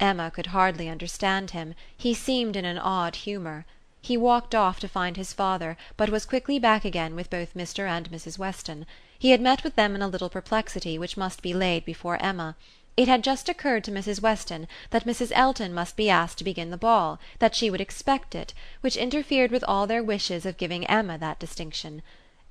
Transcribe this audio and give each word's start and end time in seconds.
Emma 0.00 0.30
could 0.30 0.46
hardly 0.54 0.88
understand 0.88 1.50
him; 1.50 1.74
he 1.96 2.14
seemed 2.14 2.54
in 2.54 2.64
an 2.64 2.78
odd 2.78 3.16
humour. 3.16 3.66
He 4.00 4.16
walked 4.16 4.54
off 4.54 4.78
to 4.78 4.86
find 4.86 5.16
his 5.16 5.32
father, 5.32 5.76
but 5.96 6.08
was 6.08 6.24
quickly 6.24 6.60
back 6.60 6.84
again 6.84 7.16
with 7.16 7.28
both 7.28 7.52
Mr. 7.54 7.88
and 7.88 8.08
Mrs. 8.08 8.38
Weston. 8.38 8.86
He 9.18 9.30
had 9.30 9.40
met 9.40 9.64
with 9.64 9.74
them 9.74 9.96
in 9.96 10.02
a 10.02 10.06
little 10.06 10.30
perplexity 10.30 10.98
which 11.00 11.16
must 11.16 11.42
be 11.42 11.52
laid 11.52 11.84
before 11.84 12.16
Emma. 12.22 12.54
It 12.96 13.08
had 13.08 13.24
just 13.24 13.48
occurred 13.48 13.82
to 13.84 13.90
Mrs. 13.90 14.22
Weston 14.22 14.68
that 14.90 15.04
Mrs. 15.04 15.32
Elton 15.34 15.74
must 15.74 15.96
be 15.96 16.08
asked 16.08 16.38
to 16.38 16.44
begin 16.44 16.70
the 16.70 16.76
ball, 16.76 17.18
that 17.40 17.56
she 17.56 17.68
would 17.68 17.80
expect 17.80 18.36
it, 18.36 18.54
which 18.82 18.96
interfered 18.96 19.50
with 19.50 19.64
all 19.66 19.88
their 19.88 20.04
wishes 20.04 20.46
of 20.46 20.58
giving 20.58 20.86
Emma 20.86 21.18
that 21.18 21.40
distinction. 21.40 22.02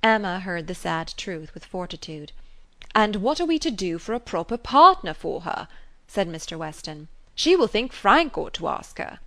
Emma 0.03 0.41
heard 0.41 0.67
the 0.67 0.75
sad 0.75 1.13
truth 1.15 1.53
with 1.53 1.63
fortitude. 1.63 2.33
"And 2.93 3.15
what 3.15 3.39
are 3.39 3.45
we 3.45 3.57
to 3.59 3.71
do 3.71 3.99
for 3.99 4.13
a 4.13 4.19
proper 4.19 4.57
partner 4.57 5.13
for 5.13 5.39
her?" 5.47 5.69
said 6.09 6.27
Mr. 6.27 6.57
Weston. 6.57 7.07
"She 7.39 7.55
will 7.55 7.67
think 7.67 7.93
Frank 7.93 8.35
ought 8.35 8.55
to 8.55 8.67
ask 8.67 8.97
her." 8.97 9.19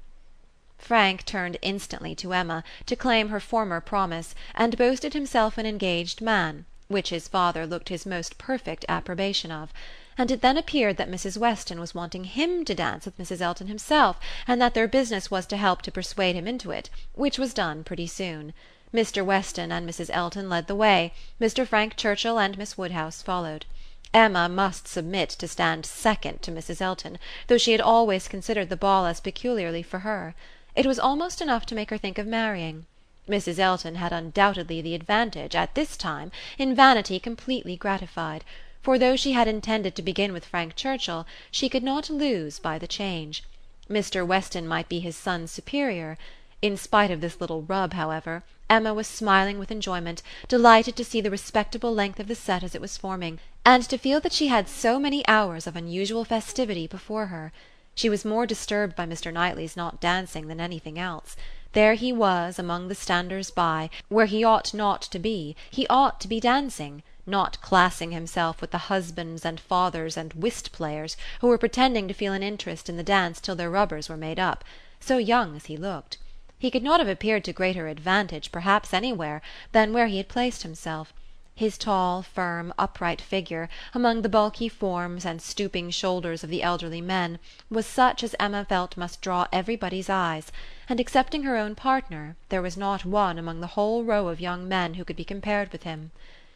Frank 0.78 1.24
turned 1.24 1.56
instantly 1.62 2.12
to 2.16 2.32
Emma, 2.32 2.64
to 2.86 2.96
claim 2.96 3.28
her 3.28 3.38
former 3.38 3.80
promise, 3.80 4.34
and 4.56 4.76
boasted 4.76 5.12
himself 5.14 5.56
an 5.58 5.64
engaged 5.64 6.20
man, 6.20 6.64
which 6.88 7.10
his 7.10 7.28
father 7.28 7.68
looked 7.68 7.88
his 7.88 8.04
most 8.04 8.36
perfect 8.36 8.84
approbation 8.88 9.52
of; 9.52 9.72
and 10.18 10.32
it 10.32 10.42
then 10.42 10.58
appeared 10.58 10.96
that 10.96 11.08
Mrs. 11.08 11.36
Weston 11.38 11.78
was 11.78 11.94
wanting 11.94 12.24
him 12.24 12.64
to 12.64 12.74
dance 12.74 13.04
with 13.04 13.16
Mrs. 13.16 13.40
Elton 13.40 13.68
himself, 13.68 14.18
and 14.44 14.60
that 14.60 14.74
their 14.74 14.88
business 14.88 15.30
was 15.30 15.46
to 15.46 15.56
help 15.56 15.80
to 15.82 15.92
persuade 15.92 16.34
him 16.34 16.48
into 16.48 16.72
it, 16.72 16.90
which 17.14 17.38
was 17.38 17.54
done 17.54 17.84
pretty 17.84 18.08
soon. 18.08 18.52
Mr. 18.92 19.24
Weston 19.24 19.70
and 19.70 19.88
Mrs. 19.88 20.10
Elton 20.12 20.48
led 20.48 20.66
the 20.66 20.74
way; 20.74 21.12
Mr. 21.40 21.64
Frank 21.64 21.94
Churchill 21.94 22.40
and 22.40 22.58
Miss 22.58 22.76
Woodhouse 22.76 23.22
followed. 23.22 23.66
Emma 24.12 24.48
must 24.48 24.88
submit 24.88 25.30
to 25.30 25.46
stand 25.46 25.86
second 25.86 26.42
to 26.42 26.50
Mrs. 26.50 26.80
Elton, 26.80 27.16
though 27.46 27.56
she 27.56 27.70
had 27.70 27.80
always 27.80 28.26
considered 28.26 28.68
the 28.68 28.76
ball 28.76 29.06
as 29.06 29.20
peculiarly 29.20 29.84
for 29.84 30.00
her. 30.00 30.34
It 30.74 30.84
was 30.84 30.98
almost 30.98 31.40
enough 31.40 31.64
to 31.66 31.76
make 31.76 31.90
her 31.90 31.96
think 31.96 32.18
of 32.18 32.26
marrying. 32.26 32.86
Mrs. 33.28 33.60
Elton 33.60 33.94
had 33.94 34.12
undoubtedly 34.12 34.82
the 34.82 34.96
advantage, 34.96 35.54
at 35.54 35.76
this 35.76 35.96
time, 35.96 36.32
in 36.58 36.74
vanity 36.74 37.20
completely 37.20 37.76
gratified; 37.76 38.42
for 38.82 38.98
though 38.98 39.14
she 39.14 39.30
had 39.30 39.46
intended 39.46 39.94
to 39.94 40.02
begin 40.02 40.32
with 40.32 40.44
Frank 40.44 40.74
Churchill 40.74 41.24
she 41.52 41.68
could 41.68 41.84
not 41.84 42.10
lose 42.10 42.58
by 42.58 42.80
the 42.80 42.88
change. 42.88 43.44
Mr. 43.88 44.26
Weston 44.26 44.66
might 44.66 44.88
be 44.88 44.98
his 44.98 45.14
son's 45.14 45.52
superior. 45.52 46.18
In 46.60 46.76
spite 46.76 47.12
of 47.12 47.20
this 47.20 47.40
little 47.40 47.62
rub, 47.62 47.92
however, 47.92 48.42
Emma 48.68 48.92
was 48.92 49.06
smiling 49.06 49.60
with 49.60 49.70
enjoyment, 49.70 50.20
delighted 50.48 50.96
to 50.96 51.04
see 51.04 51.20
the 51.20 51.30
respectable 51.30 51.94
length 51.94 52.18
of 52.18 52.26
the 52.26 52.34
set 52.34 52.64
as 52.64 52.74
it 52.74 52.80
was 52.80 52.96
forming, 52.96 53.38
and 53.64 53.82
to 53.84 53.98
feel 53.98 54.20
that 54.20 54.32
she 54.32 54.48
had 54.48 54.68
so 54.68 54.98
many 54.98 55.26
hours 55.28 55.66
of 55.66 55.76
unusual 55.76 56.24
festivity 56.24 56.86
before 56.86 57.26
her. 57.26 57.52
She 57.94 58.08
was 58.08 58.24
more 58.24 58.46
disturbed 58.46 58.96
by 58.96 59.06
Mr. 59.06 59.32
Knightley's 59.32 59.76
not 59.76 60.00
dancing 60.00 60.46
than 60.48 60.60
anything 60.60 60.98
else. 60.98 61.36
There 61.72 61.94
he 61.94 62.12
was, 62.12 62.58
among 62.58 62.88
the 62.88 62.94
standers 62.94 63.50
by, 63.50 63.90
where 64.08 64.26
he 64.26 64.42
ought 64.42 64.74
not 64.74 65.02
to 65.02 65.18
be; 65.18 65.54
he 65.70 65.86
ought 65.88 66.20
to 66.20 66.28
be 66.28 66.40
dancing, 66.40 67.02
not 67.26 67.60
classing 67.60 68.12
himself 68.12 68.60
with 68.60 68.70
the 68.70 68.88
husbands 68.88 69.44
and 69.44 69.60
fathers 69.60 70.16
and 70.16 70.32
whist 70.32 70.72
players 70.72 71.16
who 71.40 71.46
were 71.46 71.58
pretending 71.58 72.08
to 72.08 72.14
feel 72.14 72.32
an 72.32 72.42
interest 72.42 72.88
in 72.88 72.96
the 72.96 73.02
dance 73.02 73.40
till 73.40 73.54
their 73.54 73.70
rubbers 73.70 74.08
were 74.08 74.16
made 74.16 74.40
up 74.40 74.64
so 74.98 75.18
young 75.18 75.54
as 75.54 75.66
he 75.66 75.76
looked. 75.76 76.18
He 76.58 76.70
could 76.70 76.82
not 76.82 77.00
have 77.00 77.08
appeared 77.08 77.44
to 77.44 77.52
greater 77.52 77.88
advantage, 77.88 78.50
perhaps, 78.50 78.92
anywhere, 78.92 79.42
than 79.72 79.92
where 79.92 80.08
he 80.08 80.16
had 80.16 80.28
placed 80.28 80.62
himself. 80.62 81.12
His 81.60 81.76
tall, 81.76 82.22
firm, 82.22 82.72
upright 82.78 83.20
figure, 83.20 83.68
among 83.92 84.22
the 84.22 84.30
bulky 84.30 84.66
forms 84.66 85.26
and 85.26 85.42
stooping 85.42 85.90
shoulders 85.90 86.42
of 86.42 86.48
the 86.48 86.62
elderly 86.62 87.02
men, 87.02 87.38
was 87.68 87.84
such 87.84 88.24
as 88.24 88.34
Emma 88.40 88.64
felt 88.64 88.96
must 88.96 89.20
draw 89.20 89.46
everybody's 89.52 90.08
eyes; 90.08 90.50
and 90.88 90.98
excepting 90.98 91.42
her 91.42 91.58
own 91.58 91.74
partner 91.74 92.34
there 92.48 92.62
was 92.62 92.78
not 92.78 93.04
one 93.04 93.38
among 93.38 93.60
the 93.60 93.66
whole 93.76 94.04
row 94.04 94.28
of 94.28 94.40
young 94.40 94.66
men 94.68 94.94
who 94.94 95.04
could 95.04 95.16
be 95.16 95.22
compared 95.22 95.70
with 95.70 95.82
him. 95.82 96.12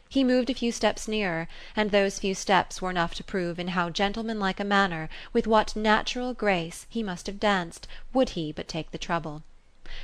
He 0.09 0.23
moved 0.23 0.49
a 0.49 0.55
few 0.55 0.71
steps 0.71 1.07
nearer, 1.07 1.47
and 1.75 1.91
those 1.91 2.17
few 2.17 2.33
steps 2.33 2.81
were 2.81 2.89
enough 2.89 3.13
to 3.13 3.23
prove 3.23 3.59
in 3.59 3.67
how 3.67 3.91
gentlemanlike 3.91 4.59
a 4.59 4.63
manner, 4.63 5.07
with 5.31 5.45
what 5.45 5.75
natural 5.75 6.33
grace, 6.33 6.87
he 6.89 7.03
must 7.03 7.27
have 7.27 7.39
danced, 7.39 7.87
would 8.11 8.29
he 8.29 8.51
but 8.51 8.67
take 8.67 8.89
the 8.89 8.97
trouble. 8.97 9.43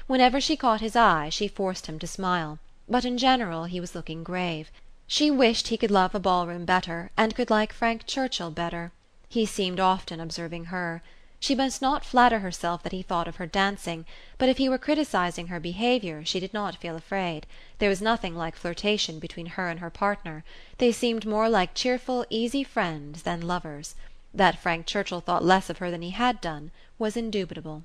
Whenever 0.06 0.39
she 0.39 0.56
caught 0.56 0.79
his 0.79 0.95
eye 0.95 1.29
she 1.29 1.47
forced 1.47 1.88
him 1.88 1.97
to 1.97 2.06
smile, 2.06 2.59
but 2.88 3.03
in 3.03 3.18
general 3.18 3.63
he 3.63 3.79
was 3.79 3.95
looking 3.95 4.23
grave. 4.23 4.69
She 5.13 5.29
wished 5.29 5.67
he 5.67 5.75
could 5.75 5.91
love 5.91 6.16
a 6.16 6.22
ballroom 6.22 6.63
better, 6.63 7.11
and 7.17 7.35
could 7.35 7.49
like 7.49 7.73
Frank 7.73 8.07
Churchill 8.07 8.49
better. 8.49 8.94
He 9.27 9.45
seemed 9.45 9.77
often 9.77 10.22
observing 10.22 10.67
her. 10.72 11.03
She 11.38 11.53
must 11.53 11.81
not 11.81 12.05
flatter 12.05 12.39
herself 12.39 12.81
that 12.83 12.94
he 12.94 13.01
thought 13.01 13.27
of 13.27 13.35
her 13.35 13.45
dancing, 13.45 14.05
but 14.38 14.47
if 14.47 14.57
he 14.57 14.69
were 14.69 14.77
criticizing 14.77 15.47
her 15.47 15.59
behaviour 15.59 16.23
she 16.23 16.39
did 16.39 16.53
not 16.53 16.77
feel 16.77 16.95
afraid. 16.95 17.45
There 17.79 17.89
was 17.89 18.01
nothing 18.01 18.38
like 18.38 18.55
flirtation 18.55 19.19
between 19.19 19.47
her 19.47 19.67
and 19.67 19.81
her 19.81 19.89
partner; 19.89 20.45
they 20.77 20.94
seemed 20.94 21.25
more 21.25 21.50
like 21.50 21.73
cheerful 21.75 22.25
easy 22.29 22.63
friends 22.63 23.23
than 23.23 23.41
lovers. 23.45 23.95
That 24.33 24.59
Frank 24.59 24.85
Churchill 24.85 25.19
thought 25.19 25.44
less 25.44 25.69
of 25.69 25.79
her 25.79 25.91
than 25.91 26.03
he 26.03 26.11
had 26.11 26.39
done 26.39 26.71
was 26.97 27.17
indubitable. 27.17 27.83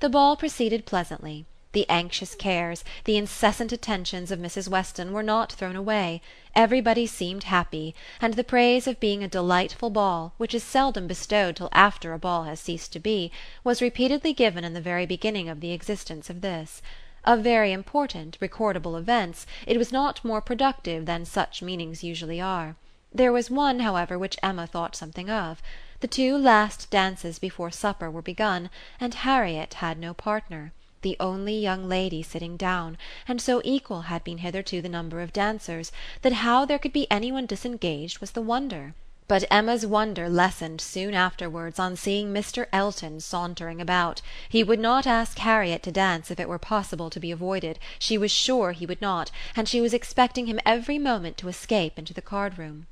The 0.00 0.10
ball 0.10 0.36
proceeded 0.36 0.84
pleasantly. 0.84 1.46
The 1.72 1.84
anxious 1.90 2.34
cares, 2.34 2.82
the 3.04 3.18
incessant 3.18 3.72
attentions 3.72 4.30
of 4.30 4.38
Mrs. 4.38 4.68
Weston 4.68 5.12
were 5.12 5.22
not 5.22 5.52
thrown 5.52 5.76
away; 5.76 6.22
everybody 6.54 7.06
seemed 7.06 7.44
happy, 7.44 7.94
and 8.22 8.32
the 8.32 8.42
praise 8.42 8.86
of 8.86 8.98
being 8.98 9.22
a 9.22 9.28
delightful 9.28 9.90
ball, 9.90 10.32
which 10.38 10.54
is 10.54 10.62
seldom 10.64 11.06
bestowed 11.06 11.56
till 11.56 11.68
after 11.72 12.14
a 12.14 12.18
ball 12.18 12.44
has 12.44 12.58
ceased 12.58 12.94
to 12.94 12.98
be, 12.98 13.30
was 13.64 13.82
repeatedly 13.82 14.32
given 14.32 14.64
in 14.64 14.72
the 14.72 14.80
very 14.80 15.04
beginning 15.04 15.50
of 15.50 15.60
the 15.60 15.72
existence 15.72 16.30
of 16.30 16.40
this. 16.40 16.80
Of 17.26 17.40
very 17.40 17.72
important, 17.72 18.40
recordable 18.40 18.98
events 18.98 19.46
it 19.66 19.76
was 19.76 19.92
not 19.92 20.24
more 20.24 20.40
productive 20.40 21.04
than 21.04 21.26
such 21.26 21.60
meetings 21.60 22.02
usually 22.02 22.40
are. 22.40 22.76
There 23.12 23.30
was 23.30 23.50
one, 23.50 23.80
however, 23.80 24.18
which 24.18 24.38
Emma 24.42 24.66
thought 24.66 24.96
something 24.96 25.28
of. 25.28 25.60
The 26.00 26.08
two 26.08 26.38
last 26.38 26.88
dances 26.88 27.38
before 27.38 27.70
supper 27.70 28.10
were 28.10 28.22
begun, 28.22 28.70
and 28.98 29.12
Harriet 29.12 29.74
had 29.74 29.98
no 29.98 30.14
partner 30.14 30.72
the 31.02 31.16
only 31.20 31.58
young 31.58 31.88
lady 31.88 32.22
sitting 32.22 32.56
down, 32.56 32.98
and 33.26 33.40
so 33.40 33.60
equal 33.64 34.02
had 34.02 34.24
been 34.24 34.38
hitherto 34.38 34.82
the 34.82 34.88
number 34.88 35.20
of 35.20 35.32
dancers 35.32 35.92
that 36.22 36.32
how 36.32 36.64
there 36.64 36.78
could 36.78 36.92
be 36.92 37.10
any 37.10 37.30
one 37.30 37.46
disengaged 37.46 38.18
was 38.18 38.32
the 38.32 38.42
wonder. 38.42 38.94
But 39.28 39.44
Emma's 39.50 39.84
wonder 39.84 40.28
lessened 40.28 40.80
soon 40.80 41.12
afterwards 41.12 41.78
on 41.78 41.96
seeing 41.96 42.32
Mr. 42.32 42.66
Elton 42.72 43.20
sauntering 43.20 43.78
about. 43.80 44.22
He 44.48 44.64
would 44.64 44.80
not 44.80 45.06
ask 45.06 45.38
Harriet 45.38 45.82
to 45.82 45.92
dance 45.92 46.30
if 46.30 46.40
it 46.40 46.48
were 46.48 46.58
possible 46.58 47.10
to 47.10 47.20
be 47.20 47.30
avoided; 47.30 47.78
she 47.98 48.16
was 48.16 48.30
sure 48.30 48.72
he 48.72 48.86
would 48.86 49.02
not, 49.02 49.30
and 49.54 49.68
she 49.68 49.82
was 49.82 49.92
expecting 49.92 50.46
him 50.46 50.58
every 50.64 50.98
moment 50.98 51.36
to 51.38 51.48
escape 51.48 51.98
into 51.98 52.14
the 52.14 52.22
card 52.22 52.56
room. 52.58 52.86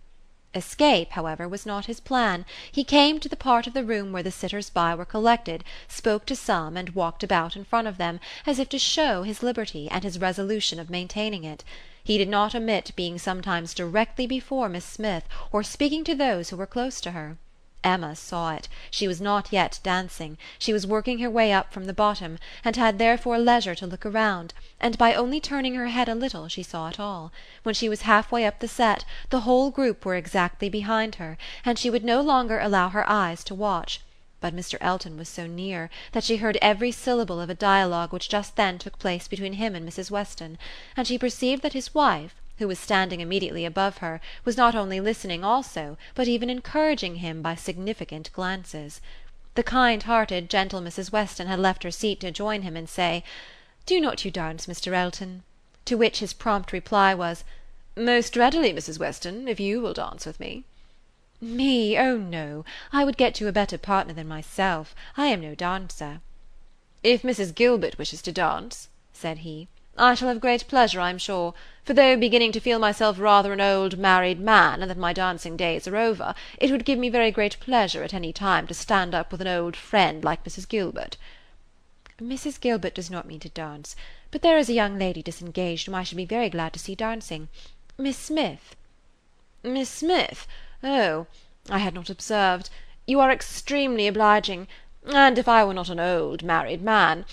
Escape, 0.55 1.11
however, 1.11 1.49
was 1.49 1.67
not 1.67 1.87
his 1.87 1.99
plan; 1.99 2.47
he 2.71 2.85
came 2.85 3.19
to 3.19 3.29
the 3.29 3.35
part 3.35 3.67
of 3.67 3.75
the 3.75 3.83
room 3.83 4.13
where 4.13 4.23
the 4.23 4.31
sitters 4.31 4.71
by 4.71 4.95
were 4.95 5.05
collected, 5.05 5.65
spoke 5.89 6.25
to 6.25 6.37
some 6.37 6.77
and 6.77 6.91
walked 6.91 7.25
about 7.25 7.57
in 7.57 7.65
front 7.65 7.89
of 7.89 7.99
them, 7.99 8.21
as 8.47 8.61
if 8.61 8.69
to 8.69 8.79
show 8.79 9.25
his 9.25 9.43
liberty, 9.43 9.89
and 9.91 10.05
his 10.05 10.21
resolution 10.21 10.79
of 10.79 10.89
maintaining 10.89 11.43
it. 11.43 11.65
He 12.05 12.17
did 12.17 12.29
not 12.29 12.55
omit 12.55 12.93
being 12.95 13.19
sometimes 13.19 13.75
directly 13.75 14.29
before 14.29 14.69
Miss 14.69 14.85
Smith, 14.85 15.25
or 15.51 15.65
speaking 15.65 16.05
to 16.05 16.15
those 16.15 16.51
who 16.51 16.57
were 16.57 16.65
close 16.65 17.01
to 17.01 17.11
her. 17.11 17.39
Emma 17.89 18.17
saw 18.17 18.53
it; 18.53 18.69
she 18.91 19.07
was 19.07 19.21
not 19.21 19.53
yet 19.53 19.79
dancing; 19.85 20.37
she 20.59 20.73
was 20.73 20.85
working 20.89 21.21
her 21.21 21.31
way 21.31 21.53
up 21.53 21.73
from 21.73 21.85
the 21.85 21.93
bottom, 21.93 22.37
and 22.65 22.75
had 22.75 22.99
therefore 22.99 23.39
leisure 23.39 23.77
to 23.77 23.87
look 23.87 24.05
around, 24.05 24.53
and 24.81 24.99
by 24.99 25.15
only 25.15 25.39
turning 25.39 25.77
her 25.77 25.87
head 25.87 26.09
a 26.09 26.15
little 26.17 26.49
she 26.49 26.65
saw 26.65 26.89
it 26.89 26.99
all. 26.99 27.31
When 27.63 27.77
she 27.77 27.89
was 27.89 28.03
half 28.03 28.33
way 28.33 28.45
up 28.45 28.59
the 28.59 28.67
set 28.67 29.05
the 29.31 29.43
whole 29.43 29.71
group 29.71 30.05
were 30.05 30.17
exactly 30.17 30.69
behind 30.69 31.15
her, 31.15 31.39
and 31.65 31.79
she 31.79 31.89
would 31.89 32.03
no 32.03 32.21
longer 32.21 32.59
allow 32.59 32.89
her 32.89 33.09
eyes 33.09 33.45
to 33.45 33.55
watch; 33.55 34.01
but 34.41 34.53
Mr. 34.53 34.79
Elton 34.81 35.17
was 35.17 35.29
so 35.29 35.47
near 35.47 35.89
that 36.11 36.25
she 36.25 36.39
heard 36.39 36.59
every 36.61 36.91
syllable 36.91 37.41
of 37.41 37.51
a 37.51 37.55
dialogue 37.55 38.13
which 38.13 38.29
just 38.29 38.57
then 38.57 38.79
took 38.79 38.99
place 38.99 39.29
between 39.29 39.53
him 39.53 39.77
and 39.77 39.89
Mrs. 39.89 40.11
Weston, 40.11 40.59
and 40.97 41.07
she 41.07 41.19
perceived 41.19 41.63
that 41.63 41.73
his 41.73 41.95
wife 41.95 42.35
who 42.59 42.69
was 42.69 42.79
standing 42.79 43.21
immediately 43.21 43.65
above 43.65 43.99
her, 43.99 44.21
was 44.45 44.57
not 44.57 44.75
only 44.75 45.01
listening 45.01 45.45
also, 45.45 45.99
but 46.15 46.29
even 46.29 46.49
encouraging 46.49 47.17
him 47.17 47.43
by 47.43 47.55
significant 47.55 48.33
glances. 48.33 49.01
The 49.57 49.63
kind 49.63 50.03
hearted, 50.03 50.51
gentle 50.51 50.81
Mrs. 50.81 51.13
Weston 51.13 51.47
had 51.47 51.59
left 51.59 51.83
her 51.83 51.91
seat 51.91 52.21
to 52.21 52.31
join 52.31 52.63
him 52.63 52.77
and 52.77 52.89
say, 52.89 53.25
"Do 53.87 54.01
not 54.01 54.25
you 54.25 54.31
dance, 54.31 54.67
Mr. 54.67 54.93
Elton?" 54.93 55.43
To 55.87 55.97
which 55.97 56.19
his 56.19 56.33
prompt 56.33 56.73
reply 56.73 57.15
was, 57.15 57.45
"Most 57.97 58.37
readily, 58.37 58.73
Mrs. 58.73 58.99
Weston, 58.99 59.49
if 59.49 59.59
you 59.59 59.81
will 59.81 59.95
dance 59.95 60.27
with 60.27 60.39
me." 60.39 60.65
"Me! 61.41 61.97
oh 61.99 62.17
no! 62.17 62.65
I 62.93 63.05
would 63.05 63.17
get 63.17 63.41
you 63.41 63.49
a 63.49 63.53
better 63.53 63.79
partner 63.79 64.13
than 64.13 64.29
myself. 64.29 64.95
I 65.17 65.29
am 65.29 65.41
no 65.41 65.55
dancer." 65.55 66.21
"If 67.03 67.23
Mrs. 67.23 67.55
Gilbert 67.55 67.99
wishes 67.99 68.21
to 68.23 68.33
dance," 68.33 68.89
said 69.13 69.39
he. 69.39 69.69
I 69.99 70.15
shall 70.15 70.29
have 70.29 70.43
great 70.43 70.69
pleasure, 70.69 71.01
I'm 71.01 71.17
sure; 71.17 71.55
for 71.83 71.95
though 71.95 72.19
beginning 72.19 72.53
to 72.53 72.61
feel 72.61 72.79
myself 72.79 73.19
rather 73.19 73.55
an 73.55 73.63
old 73.63 73.97
married 73.97 74.39
man, 74.39 74.83
and 74.83 74.91
that 74.91 74.99
my 74.99 75.15
dancing 75.15 75.57
days 75.57 75.89
are 75.89 75.97
over, 75.97 76.35
it 76.59 76.71
would 76.71 76.85
give 76.85 76.99
me 76.99 77.09
very 77.09 77.31
great 77.31 77.59
pleasure 77.61 78.03
at 78.03 78.13
any 78.13 78.31
time 78.31 78.67
to 78.67 78.75
stand 78.75 79.15
up 79.15 79.33
with 79.33 79.41
an 79.41 79.47
old 79.47 79.75
friend 79.75 80.23
like 80.23 80.45
Mrs. 80.45 80.69
Gilbert." 80.69 81.17
"Mrs. 82.21 82.61
Gilbert 82.61 82.95
does 82.95 83.11
not 83.11 83.27
mean 83.27 83.41
to 83.41 83.49
dance; 83.49 83.97
but 84.31 84.43
there 84.43 84.59
is 84.59 84.69
a 84.69 84.75
young 84.75 84.99
lady 84.99 85.23
disengaged 85.23 85.87
whom 85.87 85.95
I 85.95 86.03
should 86.03 86.19
be 86.19 86.27
very 86.27 86.51
glad 86.51 86.75
to 86.75 86.79
see 86.79 86.95
dancing 86.95 87.49
Miss 87.97 88.19
Smith." 88.19 88.77
"Miss 89.63 89.89
Smith? 89.89 90.47
Oh, 90.85 91.27
I 91.71 91.79
had 91.79 91.95
not 91.95 92.11
observed. 92.11 92.69
You 93.07 93.19
are 93.21 93.31
extremely 93.33 94.07
obliging, 94.07 94.69
and 95.07 95.39
if 95.39 95.49
I 95.49 95.65
were 95.65 95.73
not 95.73 95.89
an 95.89 96.01
old 96.01 96.43
married 96.43 96.83
man 96.83 97.25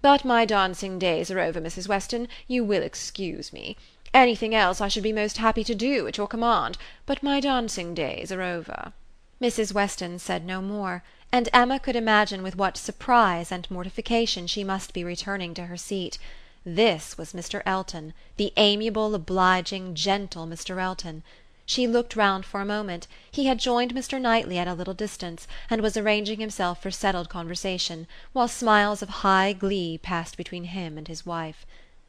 but 0.00 0.24
my 0.24 0.44
dancing 0.44 0.98
days 0.98 1.30
are 1.30 1.40
over, 1.40 1.60
Mrs. 1.60 1.88
Weston, 1.88 2.28
you 2.46 2.64
will 2.64 2.82
excuse 2.82 3.52
me. 3.52 3.76
Anything 4.14 4.54
else 4.54 4.80
I 4.80 4.88
should 4.88 5.02
be 5.02 5.12
most 5.12 5.38
happy 5.38 5.64
to 5.64 5.74
do, 5.74 6.06
at 6.06 6.16
your 6.16 6.26
command, 6.26 6.78
but 7.04 7.22
my 7.22 7.40
dancing 7.40 7.94
days 7.94 8.32
are 8.32 8.42
over." 8.42 8.92
Mrs. 9.40 9.72
Weston 9.72 10.18
said 10.18 10.44
no 10.44 10.62
more, 10.62 11.02
and 11.30 11.48
Emma 11.52 11.78
could 11.78 11.96
imagine 11.96 12.42
with 12.42 12.56
what 12.56 12.76
surprise 12.76 13.52
and 13.52 13.70
mortification 13.70 14.46
she 14.46 14.64
must 14.64 14.94
be 14.94 15.04
returning 15.04 15.52
to 15.54 15.66
her 15.66 15.76
seat. 15.76 16.18
This 16.64 17.18
was 17.18 17.32
Mr. 17.32 17.62
Elton, 17.66 18.14
the 18.36 18.52
amiable, 18.56 19.14
obliging, 19.14 19.94
gentle 19.94 20.46
Mr. 20.46 20.80
Elton. 20.80 21.22
She 21.70 21.86
looked 21.86 22.16
round 22.16 22.46
for 22.46 22.62
a 22.62 22.64
moment; 22.64 23.06
he 23.30 23.44
had 23.44 23.58
joined 23.58 23.94
Mr. 23.94 24.18
Knightley 24.18 24.56
at 24.56 24.66
a 24.66 24.72
little 24.72 24.94
distance, 24.94 25.46
and 25.68 25.82
was 25.82 25.98
arranging 25.98 26.40
himself 26.40 26.80
for 26.80 26.90
settled 26.90 27.28
conversation, 27.28 28.06
while 28.32 28.48
smiles 28.48 29.02
of 29.02 29.10
high 29.20 29.52
glee 29.52 29.98
passed 29.98 30.38
between 30.38 30.64
him 30.64 30.96
and 30.96 31.08
his 31.08 31.26
wife. 31.26 31.66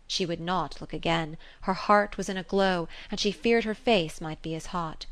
She 0.08 0.26
would 0.26 0.40
not 0.40 0.80
look 0.80 0.94
again; 0.94 1.36
her 1.64 1.74
heart 1.74 2.16
was 2.16 2.30
in 2.30 2.38
a 2.38 2.44
glow, 2.44 2.88
and 3.12 3.20
she 3.20 3.34
feared 3.34 3.66
her 3.66 3.76
face 3.76 4.22
might 4.22 4.42
be 4.42 4.56
as 4.56 4.68
hot. 4.68 5.06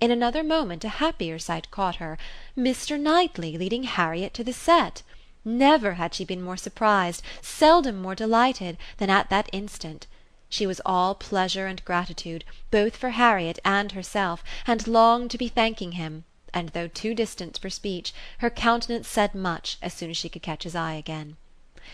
In 0.00 0.10
another 0.10 0.42
moment 0.42 0.82
a 0.84 0.88
happier 0.88 1.38
sight 1.38 1.70
caught 1.70 1.96
her 2.02 2.18
Mr. 2.58 2.98
Knightley 2.98 3.56
leading 3.56 3.84
Harriet 3.84 4.34
to 4.34 4.42
the 4.42 4.52
set! 4.52 5.04
Never 5.44 5.94
had 5.94 6.12
she 6.12 6.24
been 6.24 6.42
more 6.42 6.56
surprised, 6.56 7.22
seldom 7.40 8.02
more 8.02 8.16
delighted, 8.16 8.78
than 8.96 9.10
at 9.10 9.30
that 9.30 9.48
instant. 9.52 10.08
She 10.58 10.66
was 10.66 10.80
all 10.86 11.14
pleasure 11.14 11.66
and 11.66 11.84
gratitude, 11.84 12.42
both 12.70 12.96
for 12.96 13.10
Harriet 13.10 13.58
and 13.62 13.92
herself, 13.92 14.42
and 14.66 14.88
longed 14.88 15.30
to 15.32 15.36
be 15.36 15.48
thanking 15.48 15.92
him, 15.92 16.24
and 16.54 16.70
though 16.70 16.88
too 16.88 17.14
distant 17.14 17.58
for 17.58 17.68
speech, 17.68 18.14
her 18.38 18.48
countenance 18.48 19.06
said 19.06 19.34
much 19.34 19.76
as 19.82 19.92
soon 19.92 20.08
as 20.08 20.16
she 20.16 20.30
could 20.30 20.40
catch 20.40 20.62
his 20.62 20.74
eye 20.74 20.94
again. 20.94 21.36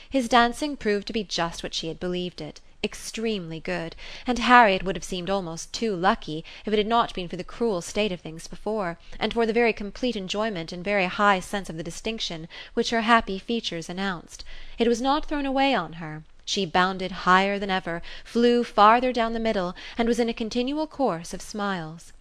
His 0.09 0.29
dancing 0.29 0.77
proved 0.77 1.09
to 1.09 1.13
be 1.13 1.25
just 1.25 1.65
what 1.65 1.75
she 1.75 1.89
had 1.89 1.99
believed 1.99 2.41
it, 2.41 2.61
extremely 2.85 3.59
good, 3.59 3.97
and 4.29 4.39
Harriet 4.39 4.85
would 4.85 4.95
have 4.95 5.03
seemed 5.03 5.29
almost 5.29 5.73
too 5.73 5.97
lucky 5.97 6.45
if 6.65 6.73
it 6.73 6.79
had 6.79 6.87
not 6.87 7.13
been 7.15 7.27
for 7.27 7.37
the 7.37 7.43
cruel 7.43 7.83
state 7.83 8.13
of 8.13 8.21
things 8.21 8.47
before, 8.47 8.97
and 9.19 9.33
for 9.35 9.45
the 9.45 9.53
very 9.53 9.73
complete 9.73 10.15
enjoyment 10.15 10.71
and 10.71 10.85
very 10.85 11.07
high 11.07 11.41
sense 11.41 11.69
of 11.69 11.77
the 11.77 11.83
distinction 11.83 12.47
which 12.75 12.91
her 12.91 13.01
happy 13.01 13.41
features 13.41 13.89
announced. 13.89 14.45
It 14.79 14.87
was 14.87 15.03
not 15.03 15.27
thrown 15.27 15.47
away 15.47 15.75
on 15.75 15.95
her. 15.95 16.23
She 16.55 16.67
bounded 16.67 17.13
higher 17.25 17.59
than 17.59 17.71
ever, 17.71 18.03
flew 18.25 18.63
farther 18.63 19.11
down 19.11 19.33
the 19.33 19.41
middle, 19.41 19.75
and 19.97 20.07
was 20.07 20.19
in 20.19 20.29
a 20.29 20.35
continual 20.35 20.87
course 20.87 21.33
of 21.33 21.41
smiles. 21.41 22.13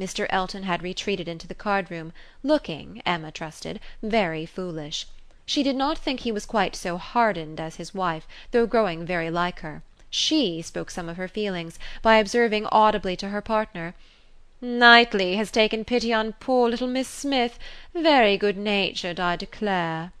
Mr. 0.00 0.26
Elton 0.30 0.62
had 0.62 0.82
retreated 0.82 1.28
into 1.28 1.46
the 1.46 1.54
card 1.54 1.90
room, 1.90 2.14
looking, 2.42 3.02
Emma 3.04 3.30
trusted, 3.30 3.78
very 4.02 4.46
foolish. 4.46 5.06
She 5.44 5.62
did 5.62 5.76
not 5.76 5.98
think 5.98 6.20
he 6.20 6.32
was 6.32 6.46
quite 6.46 6.74
so 6.76 6.96
hardened 6.96 7.60
as 7.60 7.76
his 7.76 7.92
wife, 7.92 8.26
though 8.52 8.64
growing 8.66 9.04
very 9.04 9.28
like 9.30 9.60
her. 9.60 9.82
She 10.08 10.62
spoke 10.62 10.90
some 10.90 11.06
of 11.10 11.18
her 11.18 11.28
feelings, 11.28 11.78
by 12.00 12.16
observing 12.16 12.64
audibly 12.72 13.16
to 13.16 13.28
her 13.28 13.42
partner, 13.42 13.94
"Knightley 14.62 15.36
has 15.36 15.50
taken 15.50 15.84
pity 15.84 16.10
on 16.10 16.32
poor 16.40 16.70
little 16.70 16.88
Miss 16.88 17.06
Smith; 17.06 17.58
very 17.92 18.38
good 18.38 18.56
natured, 18.56 19.20
I 19.20 19.36
declare." 19.36 20.12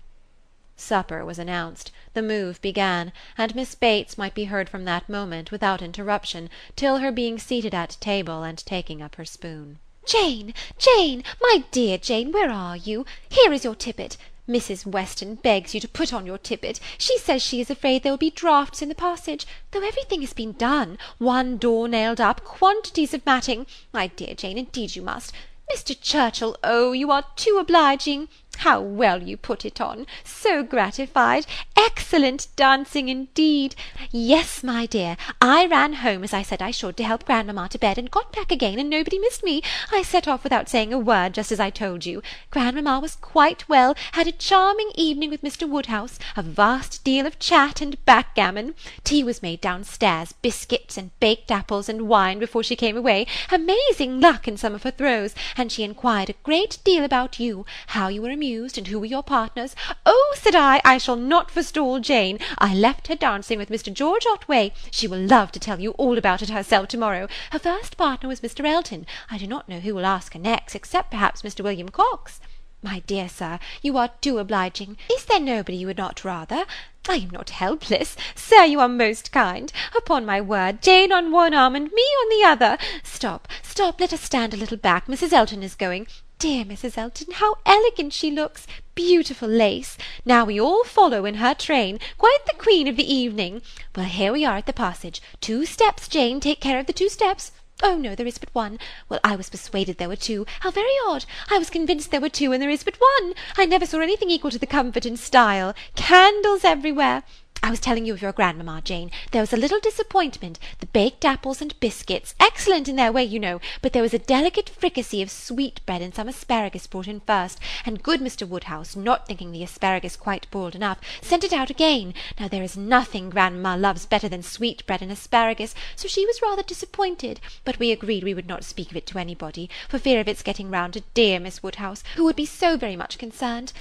Supper 0.80 1.24
was 1.24 1.40
announced, 1.40 1.90
the 2.14 2.22
move 2.22 2.62
began, 2.62 3.12
and 3.36 3.52
Miss 3.54 3.74
Bates 3.74 4.16
might 4.16 4.32
be 4.32 4.44
heard 4.44 4.68
from 4.68 4.84
that 4.84 5.08
moment, 5.08 5.50
without 5.50 5.82
interruption, 5.82 6.48
till 6.76 6.98
her 6.98 7.10
being 7.10 7.36
seated 7.36 7.74
at 7.74 7.96
table 8.00 8.44
and 8.44 8.64
taking 8.64 9.02
up 9.02 9.16
her 9.16 9.24
spoon. 9.24 9.80
"Jane, 10.06 10.54
Jane, 10.78 11.24
my 11.40 11.64
dear 11.72 11.98
Jane, 11.98 12.30
where 12.30 12.50
are 12.50 12.76
you? 12.76 13.04
Here 13.28 13.52
is 13.52 13.64
your 13.64 13.74
tippet. 13.74 14.16
Mrs. 14.48 14.86
Weston 14.86 15.34
begs 15.34 15.74
you 15.74 15.80
to 15.80 15.88
put 15.88 16.12
on 16.12 16.24
your 16.24 16.38
tippet. 16.38 16.78
She 16.96 17.18
says 17.18 17.42
she 17.42 17.60
is 17.60 17.70
afraid 17.70 18.02
there 18.02 18.12
will 18.12 18.16
be 18.16 18.30
draughts 18.30 18.80
in 18.80 18.88
the 18.88 18.94
passage, 18.94 19.46
though 19.72 19.82
everything 19.82 20.20
has 20.20 20.32
been 20.32 20.52
done, 20.52 20.96
one 21.18 21.58
door 21.58 21.88
nailed 21.88 22.20
up, 22.20 22.44
quantities 22.44 23.12
of 23.12 23.26
matting. 23.26 23.66
My 23.92 24.06
dear 24.06 24.34
Jane, 24.34 24.56
indeed 24.56 24.94
you 24.94 25.02
must. 25.02 25.32
Mr. 25.70 25.94
Churchill, 26.00 26.56
oh, 26.64 26.92
you 26.92 27.10
are 27.10 27.26
too 27.36 27.58
obliging. 27.60 28.28
How 28.62 28.80
well 28.80 29.22
you 29.22 29.36
put 29.36 29.64
it 29.64 29.80
on! 29.80 30.04
So 30.24 30.64
gratified! 30.64 31.46
Excellent 31.76 32.48
dancing 32.56 33.08
indeed! 33.08 33.76
Yes, 34.10 34.64
my 34.64 34.84
dear, 34.84 35.16
I 35.40 35.66
ran 35.66 35.92
home 35.92 36.24
as 36.24 36.34
I 36.34 36.42
said 36.42 36.60
I 36.60 36.72
should 36.72 36.96
to 36.96 37.04
help 37.04 37.24
grandmamma 37.24 37.68
to 37.68 37.78
bed, 37.78 37.98
and 37.98 38.10
got 38.10 38.32
back 38.32 38.50
again, 38.50 38.80
and 38.80 38.90
nobody 38.90 39.16
missed 39.20 39.44
me. 39.44 39.62
I 39.92 40.02
set 40.02 40.26
off 40.26 40.42
without 40.42 40.68
saying 40.68 40.92
a 40.92 40.98
word, 40.98 41.34
just 41.34 41.52
as 41.52 41.60
I 41.60 41.70
told 41.70 42.04
you. 42.04 42.20
Grandmamma 42.50 43.00
was 43.00 43.14
quite 43.14 43.68
well, 43.68 43.94
had 44.12 44.26
a 44.26 44.32
charming 44.32 44.90
evening 44.96 45.30
with 45.30 45.42
Mr. 45.42 45.68
Woodhouse, 45.68 46.18
a 46.36 46.42
vast 46.42 47.04
deal 47.04 47.26
of 47.26 47.38
chat 47.38 47.80
and 47.80 48.04
backgammon. 48.06 48.74
Tea 49.04 49.22
was 49.22 49.40
made 49.40 49.60
downstairs, 49.60 50.32
biscuits 50.32 50.98
and 50.98 51.12
baked 51.20 51.52
apples 51.52 51.88
and 51.88 52.08
wine 52.08 52.40
before 52.40 52.64
she 52.64 52.74
came 52.74 52.96
away, 52.96 53.24
amazing 53.52 54.20
luck 54.20 54.48
in 54.48 54.56
some 54.56 54.74
of 54.74 54.82
her 54.82 54.90
throws, 54.90 55.32
and 55.56 55.70
she 55.70 55.84
inquired 55.84 56.28
a 56.28 56.34
great 56.42 56.78
deal 56.82 57.04
about 57.04 57.38
you, 57.38 57.64
how 57.88 58.08
you 58.08 58.20
were 58.20 58.30
amused 58.30 58.47
amused, 58.48 58.78
and 58.78 58.86
who 58.86 58.98
were 58.98 59.04
your 59.04 59.22
partners? 59.22 59.76
Oh, 60.06 60.34
said 60.38 60.54
I, 60.54 60.80
I 60.82 60.96
shall 60.96 61.16
not 61.16 61.50
forestall 61.50 62.00
Jane. 62.00 62.38
I 62.56 62.74
left 62.74 63.08
her 63.08 63.14
dancing 63.14 63.58
with 63.58 63.68
Mr. 63.68 63.92
George 63.92 64.24
Otway. 64.24 64.72
She 64.90 65.06
will 65.06 65.20
love 65.20 65.52
to 65.52 65.60
tell 65.60 65.78
you 65.78 65.90
all 65.92 66.16
about 66.16 66.40
it 66.40 66.48
herself 66.48 66.88
to-morrow. 66.88 67.28
Her 67.52 67.58
first 67.58 67.98
partner 67.98 68.26
was 68.26 68.40
Mr. 68.40 68.66
Elton. 68.66 69.04
I 69.30 69.36
do 69.36 69.46
not 69.46 69.68
know 69.68 69.80
who 69.80 69.94
will 69.94 70.06
ask 70.06 70.32
her 70.32 70.38
next, 70.38 70.74
except 70.74 71.10
perhaps 71.10 71.42
Mr. 71.42 71.62
William 71.62 71.90
Cox. 71.90 72.40
My 72.82 73.00
dear 73.00 73.28
sir, 73.28 73.58
you 73.82 73.98
are 73.98 74.12
too 74.22 74.38
obliging. 74.38 74.96
Is 75.12 75.26
there 75.26 75.40
nobody 75.40 75.76
you 75.76 75.86
would 75.88 75.98
not 75.98 76.24
rather? 76.24 76.64
I 77.06 77.16
am 77.16 77.30
not 77.30 77.50
helpless. 77.50 78.16
Sir, 78.34 78.64
you 78.64 78.80
are 78.80 78.88
most 78.88 79.30
kind. 79.30 79.70
Upon 79.94 80.24
my 80.24 80.40
word, 80.40 80.80
Jane 80.80 81.12
on 81.12 81.32
one 81.32 81.52
arm 81.52 81.76
and 81.76 81.92
me 81.92 82.02
on 82.02 82.28
the 82.30 82.46
other. 82.48 82.78
Stop, 83.02 83.46
stop, 83.62 84.00
let 84.00 84.14
us 84.14 84.22
stand 84.22 84.54
a 84.54 84.56
little 84.56 84.78
back. 84.78 85.06
Mrs. 85.06 85.34
Elton 85.34 85.62
is 85.62 85.74
going. 85.74 86.06
Dear 86.38 86.64
Mrs. 86.64 86.96
Elton, 86.96 87.32
how 87.32 87.56
elegant 87.66 88.12
she 88.12 88.30
looks! 88.30 88.64
Beautiful 88.94 89.48
lace! 89.48 89.98
Now 90.24 90.44
we 90.44 90.60
all 90.60 90.84
follow 90.84 91.24
in 91.24 91.34
her 91.42 91.52
train, 91.52 91.98
quite 92.16 92.38
the 92.46 92.54
queen 92.56 92.86
of 92.86 92.94
the 92.94 93.12
evening. 93.12 93.60
Well, 93.96 94.06
here 94.06 94.32
we 94.32 94.44
are 94.44 94.58
at 94.58 94.66
the 94.66 94.72
passage. 94.72 95.20
Two 95.40 95.66
steps, 95.66 96.06
Jane, 96.06 96.38
take 96.38 96.60
care 96.60 96.78
of 96.78 96.86
the 96.86 96.92
two 96.92 97.08
steps. 97.08 97.50
Oh, 97.82 97.96
no, 97.96 98.14
there 98.14 98.26
is 98.26 98.38
but 98.38 98.54
one. 98.54 98.78
Well, 99.08 99.18
I 99.24 99.34
was 99.34 99.50
persuaded 99.50 99.98
there 99.98 100.08
were 100.08 100.14
two. 100.14 100.46
How 100.60 100.70
very 100.70 100.94
odd! 101.08 101.24
I 101.50 101.58
was 101.58 101.70
convinced 101.70 102.12
there 102.12 102.20
were 102.20 102.28
two, 102.28 102.52
and 102.52 102.62
there 102.62 102.70
is 102.70 102.84
but 102.84 103.00
one. 103.00 103.34
I 103.56 103.66
never 103.66 103.84
saw 103.84 103.98
anything 103.98 104.30
equal 104.30 104.52
to 104.52 104.60
the 104.60 104.66
comfort 104.66 105.06
and 105.06 105.18
style. 105.18 105.74
Candles 105.96 106.62
everywhere. 106.62 107.24
I 107.62 107.70
was 107.70 107.80
telling 107.80 108.06
you 108.06 108.14
of 108.14 108.22
your 108.22 108.32
grandmamma, 108.32 108.82
Jane. 108.82 109.10
There 109.32 109.42
was 109.42 109.52
a 109.52 109.56
little 109.56 109.80
disappointment. 109.80 110.58
The 110.78 110.86
baked 110.86 111.24
apples 111.24 111.60
and 111.60 111.78
biscuits, 111.80 112.34
excellent 112.38 112.88
in 112.88 112.96
their 112.96 113.12
way, 113.12 113.24
you 113.24 113.38
know, 113.38 113.60
but 113.82 113.92
there 113.92 114.02
was 114.02 114.14
a 114.14 114.18
delicate 114.18 114.68
fricassee 114.68 115.22
of 115.22 115.30
sweetbread 115.30 116.00
and 116.00 116.14
some 116.14 116.28
asparagus 116.28 116.86
brought 116.86 117.08
in 117.08 117.20
first, 117.20 117.58
and 117.84 118.02
good 118.02 118.20
Mr. 118.20 118.46
Woodhouse, 118.46 118.96
not 118.96 119.26
thinking 119.26 119.52
the 119.52 119.62
asparagus 119.62 120.16
quite 120.16 120.50
boiled 120.50 120.74
enough, 120.74 120.98
sent 121.20 121.44
it 121.44 121.52
out 121.52 121.68
again. 121.68 122.14
Now 122.38 122.48
there 122.48 122.62
is 122.62 122.76
nothing 122.76 123.28
grandmama 123.28 123.80
loves 123.80 124.06
better 124.06 124.28
than 124.28 124.42
sweetbread 124.42 125.02
and 125.02 125.10
asparagus, 125.12 125.74
so 125.96 126.08
she 126.08 126.24
was 126.24 126.40
rather 126.40 126.62
disappointed, 126.62 127.40
but 127.64 127.78
we 127.78 127.92
agreed 127.92 128.24
we 128.24 128.34
would 128.34 128.48
not 128.48 128.64
speak 128.64 128.90
of 128.90 128.96
it 128.96 129.06
to 129.08 129.18
anybody, 129.18 129.68
for 129.88 129.98
fear 129.98 130.20
of 130.20 130.28
its 130.28 130.42
getting 130.42 130.70
round 130.70 130.94
to 130.94 131.02
dear 131.12 131.40
Miss 131.40 131.62
Woodhouse, 131.62 132.04
who 132.16 132.24
would 132.24 132.36
be 132.36 132.46
so 132.46 132.76
very 132.76 132.96
much 132.96 133.18
concerned. 133.18 133.72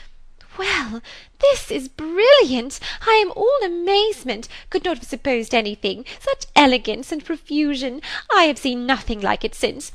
Well, 0.57 1.03
this 1.37 1.69
is 1.69 1.87
brilliant! 1.87 2.79
I 3.05 3.21
am 3.23 3.31
all 3.35 3.59
amazement; 3.63 4.47
could 4.71 4.83
not 4.83 4.97
have 4.97 5.07
supposed 5.07 5.53
anything; 5.53 6.03
such 6.19 6.45
elegance 6.55 7.11
and 7.11 7.23
profusion! 7.23 8.01
I 8.33 8.45
have 8.45 8.57
seen 8.57 8.87
nothing 8.87 9.21
like 9.21 9.43
it 9.43 9.53
since. 9.53 9.91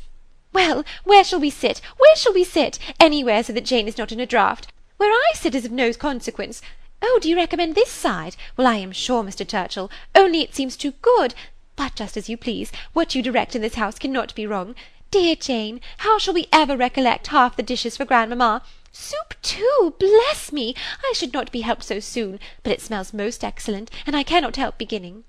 Well, 0.52 0.84
where 1.02 1.24
shall 1.24 1.40
we 1.40 1.50
sit? 1.50 1.80
Where 1.98 2.14
shall 2.14 2.32
we 2.32 2.44
sit? 2.44 2.78
Anywhere 3.00 3.42
so 3.42 3.52
that 3.54 3.64
Jane 3.64 3.88
is 3.88 3.98
not 3.98 4.12
in 4.12 4.20
a 4.20 4.26
draught. 4.26 4.68
Where 4.98 5.10
I 5.10 5.32
sit 5.34 5.56
is 5.56 5.64
of 5.64 5.72
no 5.72 5.92
consequence. 5.94 6.62
Oh, 7.02 7.18
do 7.20 7.28
you 7.28 7.34
recommend 7.34 7.74
this 7.74 7.90
side? 7.90 8.36
Well, 8.56 8.68
I 8.68 8.76
am 8.76 8.92
sure, 8.92 9.24
Mr. 9.24 9.48
Churchill, 9.48 9.90
only 10.14 10.42
it 10.42 10.54
seems 10.54 10.76
too 10.76 10.92
good. 11.02 11.34
But 11.74 11.96
just 11.96 12.16
as 12.16 12.28
you 12.28 12.36
please. 12.36 12.70
What 12.92 13.16
you 13.16 13.22
direct 13.22 13.56
in 13.56 13.62
this 13.62 13.74
house 13.74 13.98
cannot 13.98 14.32
be 14.36 14.46
wrong. 14.46 14.76
Dear 15.10 15.34
Jane, 15.34 15.80
how 15.98 16.18
shall 16.18 16.34
we 16.34 16.46
ever 16.52 16.76
recollect 16.76 17.26
half 17.26 17.56
the 17.56 17.64
dishes 17.64 17.96
for 17.96 18.04
grandmama? 18.04 18.62
Soup 18.94 19.34
too, 19.40 19.94
bless 19.98 20.52
me! 20.52 20.74
I 21.02 21.14
should 21.16 21.32
not 21.32 21.50
be 21.50 21.62
helped 21.62 21.82
so 21.84 21.98
soon, 21.98 22.38
but 22.62 22.74
it 22.74 22.82
smells 22.82 23.14
most 23.14 23.42
excellent, 23.42 23.90
and 24.04 24.14
I 24.14 24.22
cannot 24.22 24.56
help 24.56 24.76
beginning. 24.76 25.24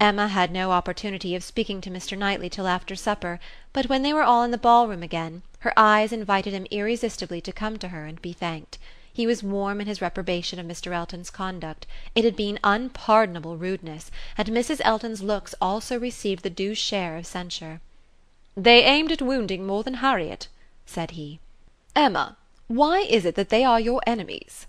Emma 0.00 0.26
had 0.28 0.50
no 0.50 0.70
opportunity 0.72 1.34
of 1.34 1.44
speaking 1.44 1.82
to 1.82 1.90
Mr. 1.90 2.16
Knightley 2.16 2.48
till 2.48 2.66
after 2.66 2.96
supper, 2.96 3.40
but 3.74 3.90
when 3.90 4.00
they 4.00 4.14
were 4.14 4.22
all 4.22 4.42
in 4.42 4.52
the 4.52 4.56
ball 4.56 4.88
room 4.88 5.02
again, 5.02 5.42
her 5.58 5.74
eyes 5.78 6.14
invited 6.14 6.54
him 6.54 6.66
irresistibly 6.70 7.42
to 7.42 7.52
come 7.52 7.78
to 7.78 7.88
her 7.88 8.06
and 8.06 8.22
be 8.22 8.32
thanked. 8.32 8.78
He 9.12 9.26
was 9.26 9.42
warm 9.42 9.78
in 9.78 9.86
his 9.86 10.00
reprobation 10.00 10.58
of 10.58 10.64
Mr. 10.64 10.92
Elton's 10.92 11.28
conduct; 11.28 11.86
it 12.14 12.24
had 12.24 12.36
been 12.36 12.58
unpardonable 12.64 13.58
rudeness, 13.58 14.10
and 14.38 14.48
Mrs. 14.48 14.80
Elton's 14.82 15.20
looks 15.22 15.54
also 15.60 15.98
received 15.98 16.42
the 16.42 16.48
due 16.48 16.74
share 16.74 17.18
of 17.18 17.26
censure. 17.26 17.82
"They 18.56 18.82
aimed 18.84 19.12
at 19.12 19.20
wounding 19.20 19.66
more 19.66 19.82
than 19.82 20.00
Harriet," 20.00 20.48
said 20.86 21.10
he. 21.10 21.38
"Emma, 21.96 22.36
why 22.68 23.00
is 23.00 23.24
it 23.24 23.34
that 23.34 23.48
they 23.48 23.64
are 23.64 23.80
your 23.80 24.00
enemies?" 24.06 24.68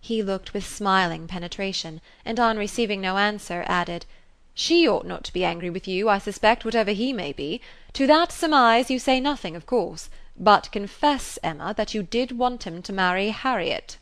He 0.00 0.22
looked 0.22 0.54
with 0.54 0.64
smiling 0.64 1.26
penetration, 1.26 2.00
and 2.24 2.38
on 2.38 2.56
receiving 2.56 3.00
no 3.00 3.18
answer, 3.18 3.64
added. 3.66 4.06
She 4.54 4.86
ought 4.88 5.04
not 5.04 5.24
to 5.24 5.32
be 5.32 5.44
angry 5.44 5.70
with 5.70 5.88
you, 5.88 6.08
I 6.08 6.18
suspect, 6.18 6.64
whatever 6.64 6.92
he 6.92 7.12
may 7.12 7.32
be. 7.32 7.60
To 7.94 8.06
that 8.06 8.30
surmise 8.30 8.92
you 8.92 9.00
say 9.00 9.18
nothing, 9.18 9.56
of 9.56 9.66
course; 9.66 10.08
but 10.38 10.70
confess, 10.70 11.36
Emma, 11.42 11.74
that 11.76 11.94
you 11.94 12.04
did 12.04 12.38
want 12.38 12.62
him 12.64 12.80
to 12.82 12.92
marry 12.92 13.30
Harriet." 13.30 13.96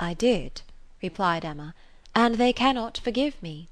"I 0.00 0.12
did," 0.12 0.62
replied 1.00 1.44
Emma, 1.44 1.72
"and 2.16 2.34
they 2.34 2.52
cannot 2.52 2.98
forgive 2.98 3.40
me." 3.40 3.68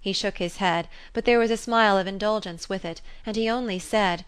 He 0.00 0.14
shook 0.14 0.38
his 0.38 0.56
head, 0.56 0.88
but 1.12 1.26
there 1.26 1.38
was 1.38 1.50
a 1.50 1.58
smile 1.58 1.98
of 1.98 2.06
indulgence 2.06 2.70
with 2.70 2.82
it, 2.86 3.02
and 3.26 3.36
he 3.36 3.46
only 3.46 3.78
said, 3.78 4.24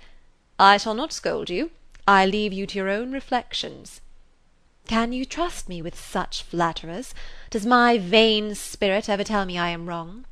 "I 0.59 0.77
shall 0.77 0.93
not 0.93 1.15
scold 1.15 1.49
you. 1.49 1.71
I 2.05 2.27
leave 2.27 2.53
you 2.53 2.67
to 2.67 2.79
your 2.79 2.89
own 2.89 3.13
reflections." 3.13 4.01
"Can 4.89 5.13
you 5.13 5.25
trust 5.25 5.69
me 5.69 5.81
with 5.81 5.97
such 5.97 6.43
flatterers? 6.43 7.15
Does 7.49 7.65
my 7.65 7.97
vain 7.97 8.57
spirit 8.57 9.09
ever 9.09 9.23
tell 9.23 9.45
me 9.45 9.57
I 9.57 9.69
am 9.69 9.87
wrong?" 9.89 10.25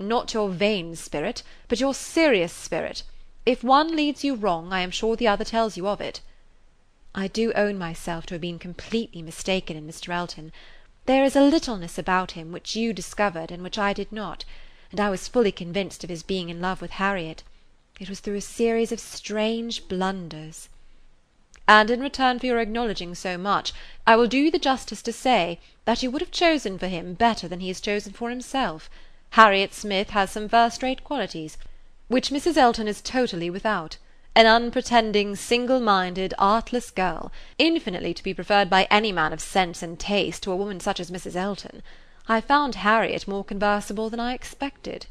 "Not 0.00 0.34
your 0.34 0.48
vain 0.48 0.96
spirit, 0.96 1.44
but 1.68 1.78
your 1.78 1.94
serious 1.94 2.52
spirit. 2.52 3.04
If 3.46 3.62
one 3.62 3.94
leads 3.94 4.24
you 4.24 4.34
wrong, 4.34 4.72
I 4.72 4.80
am 4.80 4.90
sure 4.90 5.14
the 5.14 5.28
other 5.28 5.44
tells 5.44 5.76
you 5.76 5.86
of 5.86 6.00
it." 6.00 6.20
"I 7.14 7.28
do 7.28 7.52
own 7.52 7.78
myself 7.78 8.26
to 8.26 8.34
have 8.34 8.40
been 8.42 8.58
completely 8.58 9.22
mistaken 9.22 9.76
in 9.76 9.86
Mr. 9.86 10.12
Elton. 10.12 10.52
There 11.06 11.22
is 11.24 11.36
a 11.36 11.42
littleness 11.42 11.96
about 11.96 12.32
him 12.32 12.50
which 12.50 12.74
you 12.74 12.92
discovered 12.92 13.52
and 13.52 13.62
which 13.62 13.78
I 13.78 13.92
did 13.92 14.10
not, 14.10 14.44
and 14.90 14.98
I 14.98 15.10
was 15.10 15.28
fully 15.28 15.52
convinced 15.52 16.02
of 16.02 16.10
his 16.10 16.24
being 16.24 16.48
in 16.48 16.60
love 16.60 16.82
with 16.82 16.90
Harriet. 16.90 17.44
It 18.00 18.08
was 18.08 18.18
through 18.18 18.36
a 18.36 18.40
series 18.40 18.90
of 18.90 18.98
strange 18.98 19.86
blunders." 19.86 20.68
"And 21.70 21.90
in 21.90 22.00
return 22.00 22.38
for 22.38 22.46
your 22.46 22.60
acknowledging 22.60 23.14
so 23.14 23.36
much, 23.36 23.74
I 24.06 24.16
will 24.16 24.26
do 24.26 24.38
you 24.38 24.50
the 24.50 24.58
justice 24.58 25.02
to 25.02 25.12
say, 25.12 25.60
that 25.84 26.02
you 26.02 26.10
would 26.10 26.22
have 26.22 26.30
chosen 26.30 26.78
for 26.78 26.86
him 26.88 27.12
better 27.12 27.46
than 27.46 27.60
he 27.60 27.68
has 27.68 27.78
chosen 27.78 28.14
for 28.14 28.30
himself. 28.30 28.88
Harriet 29.32 29.74
Smith 29.74 30.08
has 30.08 30.30
some 30.30 30.48
first-rate 30.48 31.04
qualities, 31.04 31.58
which 32.06 32.30
Mrs. 32.30 32.56
Elton 32.56 32.88
is 32.88 33.02
totally 33.02 33.50
without; 33.50 33.98
an 34.34 34.46
unpretending, 34.46 35.36
single-minded, 35.36 36.32
artless 36.38 36.90
girl, 36.90 37.30
infinitely 37.58 38.14
to 38.14 38.22
be 38.22 38.32
preferred 38.32 38.70
by 38.70 38.88
any 38.90 39.12
man 39.12 39.34
of 39.34 39.40
sense 39.42 39.82
and 39.82 40.00
taste 40.00 40.42
to 40.44 40.50
a 40.52 40.56
woman 40.56 40.80
such 40.80 40.98
as 40.98 41.10
Mrs. 41.10 41.36
Elton. 41.36 41.82
I 42.26 42.40
found 42.40 42.76
Harriet 42.76 43.28
more 43.28 43.44
conversable 43.44 44.08
than 44.08 44.20
I 44.20 44.32
expected." 44.32 45.04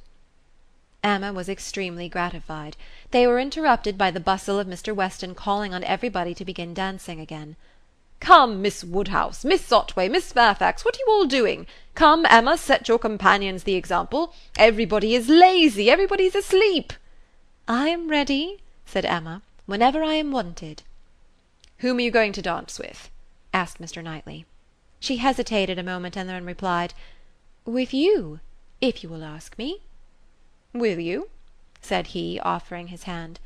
Emma 1.07 1.31
was 1.31 1.47
extremely 1.47 2.09
gratified. 2.09 2.75
They 3.11 3.25
were 3.25 3.39
interrupted 3.39 3.97
by 3.97 4.11
the 4.11 4.19
bustle 4.19 4.59
of 4.59 4.67
Mr. 4.67 4.93
Weston 4.93 5.35
calling 5.35 5.73
on 5.73 5.85
everybody 5.85 6.33
to 6.33 6.43
begin 6.43 6.73
dancing 6.73 7.21
again. 7.21 7.55
Come, 8.19 8.61
Miss 8.61 8.83
Woodhouse, 8.83 9.45
Miss 9.45 9.71
Otway, 9.71 10.09
Miss 10.09 10.33
Fairfax, 10.33 10.83
what 10.83 10.97
are 10.97 10.99
you 10.99 11.05
all 11.09 11.25
doing? 11.25 11.65
Come, 11.95 12.25
Emma, 12.29 12.57
set 12.57 12.89
your 12.89 12.99
companions 12.99 13.63
the 13.63 13.75
example. 13.75 14.33
Everybody 14.57 15.15
is 15.15 15.29
lazy, 15.29 15.89
everybody's 15.89 16.35
asleep." 16.35 16.91
"I 17.69 17.87
am 17.87 18.09
ready," 18.09 18.59
said 18.85 19.05
Emma, 19.05 19.43
"whenever 19.65 20.03
I 20.03 20.15
am 20.15 20.31
wanted." 20.33 20.83
"Whom 21.77 21.99
are 21.99 22.01
you 22.01 22.11
going 22.11 22.33
to 22.33 22.41
dance 22.41 22.79
with?" 22.79 23.09
asked 23.53 23.79
Mr. 23.79 24.03
Knightley. 24.03 24.45
She 24.99 25.17
hesitated 25.17 25.79
a 25.79 25.83
moment 25.83 26.17
and 26.17 26.27
then 26.27 26.43
replied, 26.43 26.93
"With 27.63 27.93
you, 27.93 28.41
if 28.81 29.03
you 29.03 29.09
will 29.09 29.23
ask 29.23 29.57
me." 29.57 29.79
"Will 30.79 30.99
you?" 30.99 31.31
said 31.81 32.05
he, 32.13 32.39
offering 32.41 32.89
his 32.89 33.05
hand. 33.09 33.39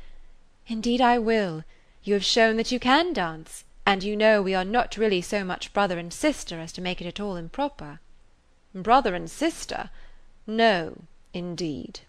"Indeed 0.66 1.00
I 1.00 1.18
will. 1.18 1.64
You 2.04 2.12
have 2.12 2.24
shown 2.26 2.58
that 2.58 2.70
you 2.70 2.78
can 2.78 3.14
dance 3.14 3.64
and 3.86 4.04
you 4.04 4.16
know 4.16 4.42
we 4.42 4.54
are 4.54 4.66
not 4.66 4.98
really 4.98 5.22
so 5.22 5.42
much 5.42 5.72
brother 5.72 5.98
and 5.98 6.12
sister 6.12 6.60
as 6.60 6.72
to 6.74 6.82
make 6.82 7.00
it 7.00 7.06
at 7.06 7.20
all 7.20 7.36
improper." 7.36 8.00
"Brother 8.74 9.14
and 9.14 9.30
sister? 9.30 9.88
No, 10.46 11.04
indeed." 11.32 12.00